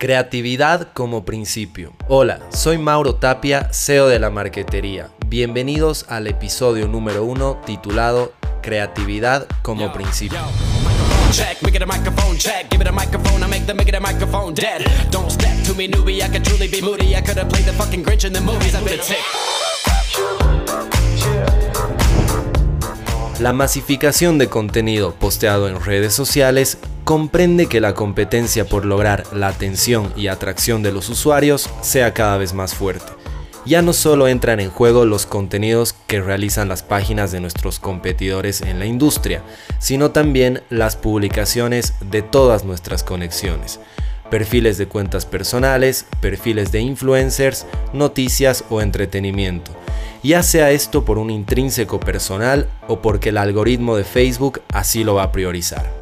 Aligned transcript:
Creatividad 0.00 0.94
como 0.94 1.26
principio. 1.26 1.92
Hola, 2.08 2.40
soy 2.48 2.78
Mauro 2.78 3.16
Tapia, 3.16 3.68
CEO 3.70 4.08
de 4.08 4.18
la 4.18 4.30
Marquetería. 4.30 5.10
Bienvenidos 5.26 6.06
al 6.08 6.26
episodio 6.26 6.88
número 6.88 7.22
uno 7.22 7.60
titulado 7.66 8.32
Creatividad 8.62 9.46
como 9.60 9.92
principio. 9.92 10.38
La 23.40 23.54
masificación 23.54 24.36
de 24.36 24.48
contenido 24.48 25.14
posteado 25.14 25.66
en 25.66 25.80
redes 25.80 26.12
sociales 26.12 26.76
comprende 27.04 27.68
que 27.68 27.80
la 27.80 27.94
competencia 27.94 28.66
por 28.66 28.84
lograr 28.84 29.24
la 29.32 29.48
atención 29.48 30.12
y 30.14 30.26
atracción 30.26 30.82
de 30.82 30.92
los 30.92 31.08
usuarios 31.08 31.70
sea 31.80 32.12
cada 32.12 32.36
vez 32.36 32.52
más 32.52 32.74
fuerte. 32.74 33.10
Ya 33.64 33.80
no 33.80 33.94
solo 33.94 34.28
entran 34.28 34.60
en 34.60 34.68
juego 34.68 35.06
los 35.06 35.24
contenidos 35.24 35.94
que 36.06 36.20
realizan 36.20 36.68
las 36.68 36.82
páginas 36.82 37.32
de 37.32 37.40
nuestros 37.40 37.78
competidores 37.78 38.60
en 38.60 38.78
la 38.78 38.84
industria, 38.84 39.42
sino 39.78 40.10
también 40.10 40.62
las 40.68 40.96
publicaciones 40.96 41.94
de 42.02 42.20
todas 42.20 42.66
nuestras 42.66 43.02
conexiones 43.02 43.80
perfiles 44.30 44.78
de 44.78 44.86
cuentas 44.86 45.26
personales, 45.26 46.06
perfiles 46.20 46.72
de 46.72 46.80
influencers, 46.80 47.66
noticias 47.92 48.64
o 48.70 48.80
entretenimiento, 48.80 49.72
ya 50.22 50.42
sea 50.42 50.70
esto 50.70 51.04
por 51.04 51.18
un 51.18 51.30
intrínseco 51.30 52.00
personal 52.00 52.68
o 52.88 53.00
porque 53.00 53.30
el 53.30 53.38
algoritmo 53.38 53.96
de 53.96 54.04
Facebook 54.04 54.62
así 54.72 55.04
lo 55.04 55.14
va 55.14 55.24
a 55.24 55.32
priorizar. 55.32 56.00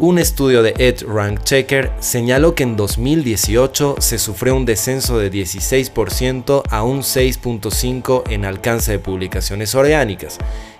Un 0.00 0.20
estudio 0.20 0.62
de 0.62 0.74
Ed 0.78 1.02
Rank 1.08 1.42
Checker 1.42 1.90
señaló 1.98 2.54
que 2.54 2.62
en 2.62 2.76
2018 2.76 3.96
se 3.98 4.18
sufrió 4.18 4.54
un 4.54 4.64
descenso 4.64 5.18
de 5.18 5.28
16% 5.28 6.62
a 6.70 6.84
un 6.84 7.00
6.5% 7.00 8.22
en 8.30 8.44
alcance 8.44 8.92
de 8.92 9.00
publicaciones 9.00 9.74
orgánicas 9.74 10.38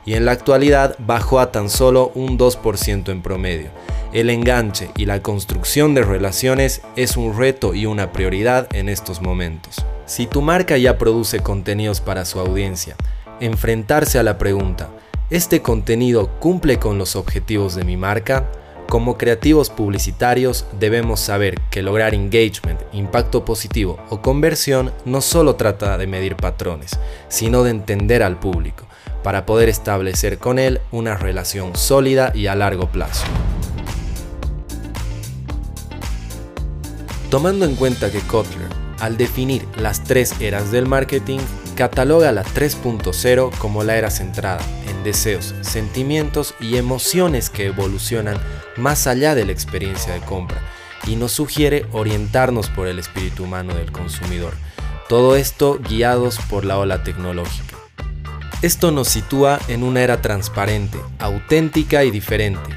y 0.09 0.15
en 0.15 0.25
la 0.25 0.33
actualidad 0.33 0.97
bajó 0.99 1.39
a 1.39 1.53
tan 1.53 1.69
solo 1.69 2.13
un 2.15 2.39
2% 2.39 3.11
en 3.11 3.21
promedio. 3.21 3.69
El 4.15 4.31
enganche 4.31 4.89
y 4.97 5.05
la 5.05 5.21
construcción 5.21 5.95
de 5.95 6.01
relaciones 6.01 6.81
es 6.97 7.19
un 7.19 7.37
reto 7.37 7.75
y 7.75 7.85
una 7.85 8.11
prioridad 8.11 8.75
en 8.75 8.89
estos 8.89 9.21
momentos. 9.21 9.85
Si 10.07 10.27
tu 10.27 10.41
marca 10.41 10.79
ya 10.79 10.97
produce 10.97 11.41
contenidos 11.41 12.01
para 12.01 12.25
su 12.25 12.41
audiencia, 12.41 12.97
enfrentarse 13.41 14.19
a 14.19 14.23
la 14.23 14.39
pregunta, 14.39 14.89
¿este 15.29 15.61
contenido 15.61 16.31
cumple 16.41 16.79
con 16.79 16.97
los 16.97 17.15
objetivos 17.15 17.75
de 17.75 17.85
mi 17.85 17.99
marca? 17.99 18.51
Como 18.89 19.19
creativos 19.19 19.69
publicitarios 19.69 20.65
debemos 20.81 21.21
saber 21.21 21.61
que 21.71 21.83
lograr 21.83 22.15
engagement, 22.15 22.81
impacto 22.95 23.45
positivo 23.45 23.99
o 24.09 24.23
conversión 24.23 24.91
no 25.05 25.21
solo 25.21 25.57
trata 25.57 25.99
de 25.99 26.07
medir 26.07 26.35
patrones, 26.35 26.99
sino 27.29 27.63
de 27.63 27.73
entender 27.73 28.23
al 28.23 28.41
público, 28.41 28.87
para 29.29 29.45
poder 29.45 29.69
establecer 29.69 30.39
con 30.39 30.59
él 30.59 30.81
una 30.91 31.15
relación 31.15 31.77
sólida 31.77 32.33
y 32.35 32.47
a 32.47 32.55
largo 32.55 32.91
plazo. 32.91 33.27
Tomando 37.29 37.67
en 37.67 37.77
cuenta 37.77 38.11
que 38.11 38.21
Kotler 38.21 38.71
al 39.01 39.19
definir 39.19 39.69
las 39.77 40.03
tres 40.03 40.33
eras 40.41 40.71
del 40.71 40.87
marketing, 40.87 41.41
cataloga 41.77 42.33
la 42.33 42.43
3.0 42.43 43.51
como 43.59 43.85
la 43.85 43.99
era 43.99 44.11
centrada 44.11 44.63
en 44.89 45.05
deseos, 45.05 45.55
sentimientos 45.61 46.55
y 46.59 46.79
emociones 46.79 47.51
que 47.51 47.67
evolucionan 47.67 48.39
más 48.79 49.07
allá 49.07 49.35
de 49.35 49.45
la 49.45 49.53
experiencia 49.53 50.15
de 50.15 50.21
compra 50.21 50.63
y 51.07 51.17
nos 51.17 51.33
sugiere 51.33 51.85
orientarnos 51.93 52.71
por 52.71 52.89
el 52.89 52.99
espíritu 52.99 53.45
humano 53.45 53.75
del 53.75 53.93
consumidor. 53.93 54.55
Todo 55.07 55.37
esto 55.37 55.79
guiados 55.87 56.39
por 56.49 56.65
la 56.65 56.79
ola 56.79 57.03
tecnológica. 57.03 57.78
Esto 58.61 58.91
nos 58.91 59.07
sitúa 59.07 59.61
en 59.69 59.85
una 59.85 60.03
era 60.03 60.21
transparente, 60.21 60.99
auténtica 61.21 62.03
y 62.03 62.11
diferente. 62.11 62.71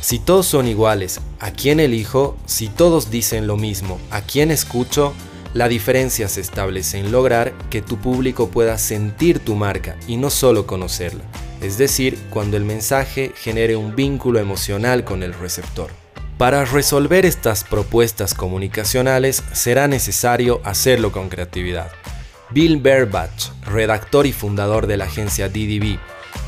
Si 0.00 0.20
todos 0.20 0.46
son 0.46 0.68
iguales, 0.68 1.20
¿a 1.40 1.50
quién 1.50 1.80
elijo? 1.80 2.36
Si 2.46 2.68
todos 2.68 3.10
dicen 3.10 3.48
lo 3.48 3.56
mismo, 3.56 3.98
¿a 4.12 4.20
quién 4.20 4.52
escucho? 4.52 5.12
La 5.52 5.66
diferencia 5.66 6.28
se 6.28 6.40
establece 6.40 7.00
en 7.00 7.10
lograr 7.10 7.52
que 7.68 7.82
tu 7.82 7.96
público 7.98 8.48
pueda 8.48 8.78
sentir 8.78 9.40
tu 9.40 9.56
marca 9.56 9.96
y 10.06 10.18
no 10.18 10.30
solo 10.30 10.68
conocerla, 10.68 11.24
es 11.60 11.78
decir, 11.78 12.16
cuando 12.30 12.56
el 12.56 12.64
mensaje 12.64 13.32
genere 13.34 13.74
un 13.74 13.96
vínculo 13.96 14.38
emocional 14.38 15.02
con 15.02 15.24
el 15.24 15.34
receptor. 15.34 15.90
Para 16.38 16.64
resolver 16.64 17.26
estas 17.26 17.64
propuestas 17.64 18.34
comunicacionales 18.34 19.42
será 19.52 19.88
necesario 19.88 20.60
hacerlo 20.62 21.10
con 21.10 21.28
creatividad. 21.28 21.90
Bill 22.54 22.78
Berbach, 22.78 23.52
redactor 23.66 24.26
y 24.26 24.32
fundador 24.32 24.86
de 24.86 24.96
la 24.96 25.04
agencia 25.04 25.48
DDB, 25.48 25.98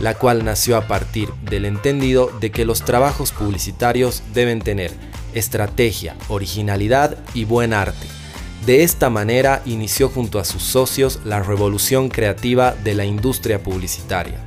la 0.00 0.14
cual 0.14 0.44
nació 0.44 0.78
a 0.78 0.86
partir 0.86 1.28
del 1.42 1.66
entendido 1.66 2.30
de 2.40 2.50
que 2.50 2.64
los 2.64 2.82
trabajos 2.82 3.32
publicitarios 3.32 4.22
deben 4.32 4.60
tener 4.60 4.92
estrategia, 5.34 6.16
originalidad 6.28 7.18
y 7.34 7.44
buen 7.44 7.74
arte 7.74 8.06
de 8.66 8.82
esta 8.82 9.10
manera 9.10 9.62
inició 9.64 10.08
junto 10.08 10.40
a 10.40 10.44
sus 10.44 10.60
socios 10.60 11.20
la 11.24 11.40
revolución 11.40 12.08
creativa 12.08 12.74
de 12.74 12.94
la 12.94 13.04
industria 13.04 13.62
publicitaria. 13.62 14.40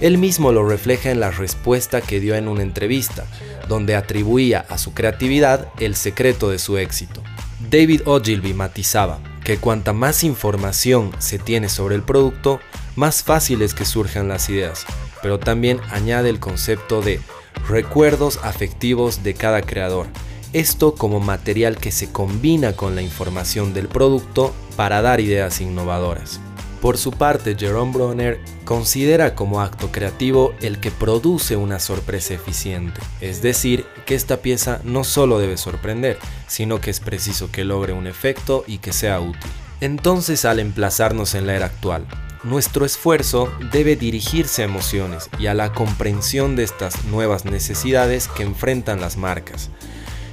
Él 0.00 0.16
mismo 0.16 0.50
lo 0.50 0.66
refleja 0.66 1.10
en 1.10 1.20
la 1.20 1.30
respuesta 1.30 2.00
que 2.00 2.18
dio 2.18 2.34
en 2.36 2.48
una 2.48 2.62
entrevista, 2.62 3.26
donde 3.68 3.94
atribuía 3.94 4.64
a 4.70 4.78
su 4.78 4.94
creatividad 4.94 5.68
el 5.78 5.94
secreto 5.94 6.48
de 6.48 6.58
su 6.58 6.78
éxito. 6.78 7.22
David 7.70 8.00
Ogilvy 8.06 8.54
matizaba 8.54 9.18
que 9.46 9.58
cuanta 9.58 9.92
más 9.92 10.24
información 10.24 11.12
se 11.20 11.38
tiene 11.38 11.68
sobre 11.68 11.94
el 11.94 12.02
producto, 12.02 12.58
más 12.96 13.22
fácil 13.22 13.62
es 13.62 13.74
que 13.74 13.84
surjan 13.84 14.26
las 14.26 14.48
ideas, 14.48 14.84
pero 15.22 15.38
también 15.38 15.78
añade 15.92 16.30
el 16.30 16.40
concepto 16.40 17.00
de 17.00 17.20
recuerdos 17.68 18.40
afectivos 18.42 19.22
de 19.22 19.34
cada 19.34 19.62
creador, 19.62 20.08
esto 20.52 20.96
como 20.96 21.20
material 21.20 21.76
que 21.76 21.92
se 21.92 22.10
combina 22.10 22.72
con 22.72 22.96
la 22.96 23.02
información 23.02 23.72
del 23.72 23.86
producto 23.86 24.52
para 24.74 25.00
dar 25.00 25.20
ideas 25.20 25.60
innovadoras. 25.60 26.40
Por 26.80 26.98
su 26.98 27.10
parte, 27.10 27.56
Jerome 27.58 27.92
Bronner 27.92 28.40
considera 28.64 29.34
como 29.34 29.60
acto 29.60 29.90
creativo 29.90 30.54
el 30.60 30.78
que 30.78 30.90
produce 30.90 31.56
una 31.56 31.80
sorpresa 31.80 32.34
eficiente, 32.34 33.00
es 33.20 33.42
decir, 33.42 33.86
que 34.04 34.14
esta 34.14 34.38
pieza 34.38 34.80
no 34.84 35.02
solo 35.02 35.38
debe 35.38 35.56
sorprender, 35.56 36.18
sino 36.46 36.80
que 36.80 36.90
es 36.90 37.00
preciso 37.00 37.50
que 37.50 37.64
logre 37.64 37.92
un 37.92 38.06
efecto 38.06 38.62
y 38.66 38.78
que 38.78 38.92
sea 38.92 39.20
útil. 39.20 39.50
Entonces, 39.80 40.44
al 40.44 40.58
emplazarnos 40.58 41.34
en 41.34 41.46
la 41.46 41.54
era 41.54 41.66
actual, 41.66 42.06
nuestro 42.44 42.84
esfuerzo 42.84 43.50
debe 43.72 43.96
dirigirse 43.96 44.62
a 44.62 44.66
emociones 44.66 45.28
y 45.38 45.46
a 45.46 45.54
la 45.54 45.72
comprensión 45.72 46.56
de 46.56 46.62
estas 46.62 47.04
nuevas 47.06 47.44
necesidades 47.44 48.28
que 48.28 48.42
enfrentan 48.42 49.00
las 49.00 49.16
marcas, 49.16 49.70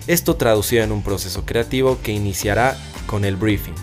esto 0.06 0.36
traducido 0.36 0.84
en 0.84 0.92
un 0.92 1.02
proceso 1.02 1.46
creativo 1.46 1.98
que 2.04 2.12
iniciará 2.12 2.78
con 3.08 3.24
el 3.26 3.38
briefing, 3.38 3.76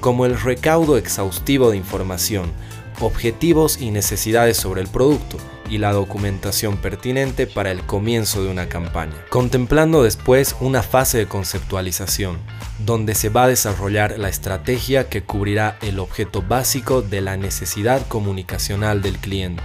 como 0.00 0.26
el 0.26 0.40
recaudo 0.40 0.96
exhaustivo 0.96 1.70
de 1.70 1.76
información, 1.76 2.52
objetivos 3.00 3.80
y 3.80 3.90
necesidades 3.90 4.56
sobre 4.56 4.80
el 4.80 4.88
producto 4.88 5.36
y 5.68 5.78
la 5.78 5.92
documentación 5.92 6.76
pertinente 6.76 7.46
para 7.46 7.70
el 7.70 7.82
comienzo 7.82 8.42
de 8.42 8.50
una 8.50 8.68
campaña, 8.68 9.16
contemplando 9.30 10.02
después 10.02 10.56
una 10.60 10.82
fase 10.82 11.18
de 11.18 11.26
conceptualización, 11.26 12.38
donde 12.78 13.14
se 13.14 13.28
va 13.28 13.44
a 13.44 13.48
desarrollar 13.48 14.18
la 14.18 14.28
estrategia 14.28 15.08
que 15.08 15.24
cubrirá 15.24 15.76
el 15.82 15.98
objeto 15.98 16.42
básico 16.42 17.02
de 17.02 17.20
la 17.20 17.36
necesidad 17.36 18.06
comunicacional 18.06 19.02
del 19.02 19.18
cliente, 19.18 19.64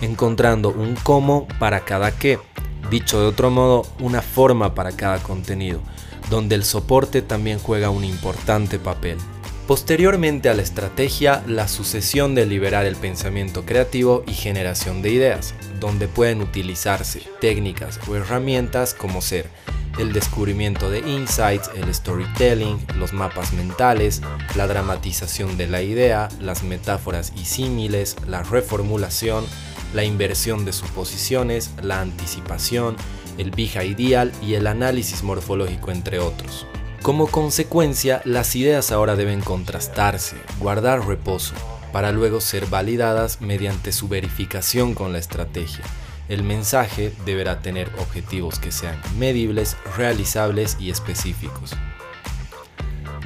encontrando 0.00 0.70
un 0.70 0.96
cómo 0.96 1.46
para 1.58 1.80
cada 1.80 2.10
qué 2.12 2.38
Dicho 2.90 3.20
de 3.20 3.26
otro 3.26 3.50
modo, 3.50 3.86
una 3.98 4.20
forma 4.20 4.74
para 4.74 4.92
cada 4.92 5.18
contenido, 5.18 5.80
donde 6.30 6.54
el 6.54 6.64
soporte 6.64 7.22
también 7.22 7.58
juega 7.58 7.90
un 7.90 8.04
importante 8.04 8.78
papel. 8.78 9.18
Posteriormente 9.66 10.50
a 10.50 10.54
la 10.54 10.60
estrategia, 10.60 11.42
la 11.46 11.68
sucesión 11.68 12.34
de 12.34 12.44
liberar 12.44 12.84
el 12.84 12.96
pensamiento 12.96 13.64
creativo 13.64 14.22
y 14.26 14.34
generación 14.34 15.00
de 15.00 15.10
ideas, 15.10 15.54
donde 15.80 16.06
pueden 16.06 16.42
utilizarse 16.42 17.22
técnicas 17.40 17.98
o 18.06 18.14
herramientas 18.14 18.92
como 18.92 19.22
ser 19.22 19.48
el 19.98 20.12
descubrimiento 20.12 20.90
de 20.90 20.98
insights, 20.98 21.70
el 21.76 21.94
storytelling, 21.94 22.78
los 22.98 23.14
mapas 23.14 23.54
mentales, 23.54 24.20
la 24.54 24.66
dramatización 24.66 25.56
de 25.56 25.66
la 25.66 25.80
idea, 25.80 26.28
las 26.40 26.62
metáforas 26.62 27.32
y 27.34 27.46
símiles, 27.46 28.16
la 28.26 28.42
reformulación, 28.42 29.46
la 29.94 30.04
inversión 30.04 30.66
de 30.66 30.74
suposiciones, 30.74 31.70
la 31.82 32.02
anticipación, 32.02 32.96
el 33.38 33.50
Big 33.50 33.76
Ideal 33.76 34.30
y 34.42 34.54
el 34.54 34.66
análisis 34.66 35.22
morfológico, 35.22 35.90
entre 35.90 36.18
otros. 36.18 36.66
Como 37.04 37.26
consecuencia, 37.26 38.22
las 38.24 38.56
ideas 38.56 38.90
ahora 38.90 39.14
deben 39.14 39.42
contrastarse, 39.42 40.36
guardar 40.58 41.06
reposo, 41.06 41.52
para 41.92 42.12
luego 42.12 42.40
ser 42.40 42.64
validadas 42.64 43.42
mediante 43.42 43.92
su 43.92 44.08
verificación 44.08 44.94
con 44.94 45.12
la 45.12 45.18
estrategia. 45.18 45.84
El 46.30 46.44
mensaje 46.44 47.12
deberá 47.26 47.60
tener 47.60 47.90
objetivos 47.98 48.58
que 48.58 48.72
sean 48.72 48.98
medibles, 49.18 49.76
realizables 49.98 50.78
y 50.80 50.88
específicos. 50.88 51.72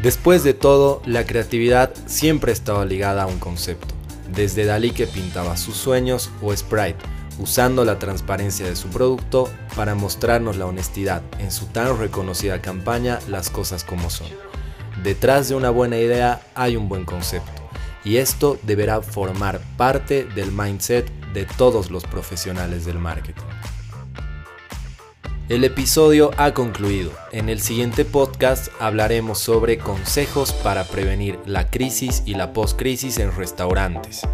Después 0.03 0.43
de 0.43 0.55
todo, 0.55 1.01
la 1.07 1.25
creatividad 1.25 1.95
siempre 2.07 2.51
ha 2.51 2.55
estado 2.55 2.85
ligada 2.85 3.23
a 3.23 3.27
un 3.27 3.39
concepto, 3.39 3.95
desde 4.35 4.65
Dalí 4.65 4.91
que 4.91 5.07
pintaba 5.07 5.57
sus 5.57 5.77
sueños 5.77 6.31
o 6.43 6.53
Sprite, 6.53 6.99
usando 7.39 7.85
la 7.85 7.99
transparencia 7.99 8.67
de 8.67 8.77
su 8.77 8.89
producto 8.89 9.49
para 9.77 9.95
mostrarnos 9.95 10.57
la 10.57 10.67
honestidad 10.67 11.23
en 11.39 11.51
su 11.51 11.67
tan 11.67 11.99
reconocida 11.99 12.61
campaña 12.61 13.19
Las 13.29 13.51
cosas 13.51 13.85
como 13.85 14.11
son. 14.11 14.29
Detrás 15.03 15.49
de 15.49 15.55
una 15.55 15.71
buena 15.71 15.99
idea 15.99 16.41
hay 16.55 16.77
un 16.77 16.89
buen 16.89 17.05
concepto, 17.05 17.63
y 18.05 18.17
esto 18.17 18.59
deberá 18.63 19.01
formar 19.01 19.61
parte 19.77 20.25
del 20.25 20.51
mindset 20.53 21.11
de 21.33 21.45
todos 21.45 21.91
los 21.91 22.05
profesionales 22.05 22.85
del 22.85 22.99
marketing. 22.99 23.45
El 25.49 25.65
episodio 25.65 26.31
ha 26.37 26.53
concluido. 26.53 27.11
En 27.33 27.49
el 27.49 27.63
siguiente 27.63 28.05
podcast 28.05 28.69
hablaremos 28.81 29.39
sobre 29.39 29.79
consejos 29.79 30.53
para 30.53 30.85
prevenir 30.85 31.39
la 31.47 31.71
crisis 31.71 32.23
y 32.27 32.35
la 32.35 32.53
post-crisis 32.53 33.17
en 33.17 33.35
restaurantes. 33.35 34.29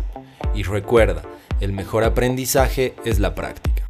Y 0.57 0.65
recuerda, 0.65 1.23
el 1.61 1.73
mejor 1.73 2.05
aprendizaje 2.05 2.95
es 3.05 3.19
la 3.19 3.35
práctica. 3.35 3.85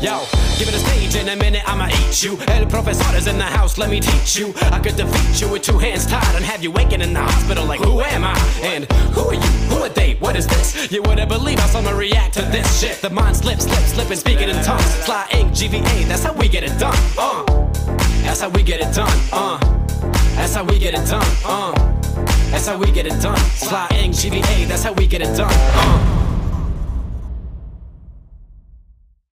Yo, 0.00 0.20
give 0.58 0.68
it 0.68 0.74
a 0.74 0.78
stage 0.78 1.16
in 1.16 1.28
a 1.28 1.36
minute, 1.36 1.62
I'ma 1.66 1.88
eat 1.88 2.22
you. 2.22 2.38
El 2.48 2.66
professor 2.66 3.16
is 3.16 3.26
in 3.26 3.36
the 3.36 3.44
house, 3.44 3.78
let 3.78 3.90
me 3.90 4.00
teach 4.00 4.36
you. 4.36 4.54
I 4.70 4.78
could 4.78 4.96
defeat 4.96 5.40
you 5.40 5.48
with 5.48 5.62
two 5.62 5.78
hands 5.78 6.06
tied 6.06 6.36
and 6.36 6.44
have 6.44 6.62
you 6.62 6.70
waking 6.70 7.00
in 7.00 7.12
the 7.12 7.20
hospital 7.20 7.64
like, 7.64 7.80
who 7.80 8.00
am 8.00 8.22
I? 8.24 8.38
And 8.62 8.84
who 9.12 9.28
are 9.28 9.34
you? 9.34 9.40
Who 9.70 9.82
are 9.82 9.88
they? 9.88 10.14
What 10.20 10.36
is 10.36 10.46
this? 10.46 10.90
You 10.92 11.02
wouldn't 11.02 11.28
believe 11.28 11.58
how 11.58 11.66
someone 11.66 11.96
react 11.96 12.34
to 12.34 12.42
this 12.42 12.80
shit. 12.80 13.00
The 13.02 13.10
mind 13.10 13.36
slips, 13.36 13.64
slips, 13.64 13.92
slipping, 13.92 14.16
speaking 14.16 14.48
in 14.48 14.62
tongues. 14.64 14.84
Sly 15.04 15.26
ink, 15.32 15.52
GVA, 15.52 16.06
that's 16.06 16.22
how 16.22 16.32
we 16.32 16.48
get 16.48 16.62
it 16.62 16.78
done. 16.78 16.96
Uh, 17.18 18.07
that's 18.38 18.52
how 18.52 18.56
we 18.56 18.62
get 18.62 18.80
it 18.80 18.94
done. 18.94 19.20
Uh, 19.32 19.58
that's 20.36 20.54
how 20.54 20.62
we 20.62 20.78
get 20.78 20.94
it 20.94 21.04
done. 21.08 21.26
Uh, 21.44 21.72
that's 22.52 22.68
how 22.68 22.78
we 22.78 22.92
get 22.92 23.04
it 23.04 23.20
done. 23.20 23.36
Sly 23.36 23.88
GVA, 23.90 24.68
that's 24.68 24.84
how 24.84 24.92
we 24.92 25.08
get 25.08 25.22
it 25.22 25.36
done. 25.36 25.50
Uh. 25.50 26.27